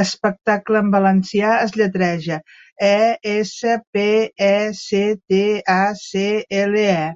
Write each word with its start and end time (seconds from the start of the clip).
'Espectacle' 0.00 0.78
en 0.80 0.90
valencià 0.90 1.54
es 1.62 1.72
lletreja: 1.78 2.36
e, 2.88 2.90
esse, 3.30 3.74
pe, 3.96 4.04
e, 4.50 4.50
ce, 4.82 5.00
te, 5.32 5.40
a, 5.78 5.80
ce, 6.04 6.22
ele, 6.60 6.86
e. 6.92 7.10